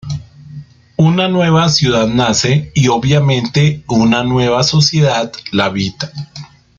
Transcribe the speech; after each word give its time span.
Una 0.97 1.27
nueva 1.29 1.69
ciudad 1.69 2.07
nace 2.07 2.71
y 2.73 2.87
obviamente 2.87 3.83
una 3.87 4.23
nueva 4.23 4.63
sociedad 4.63 5.31
la 5.51 5.65
habita. 5.65 6.11